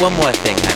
one 0.00 0.10
more 0.14 0.30
thing. 0.32 0.75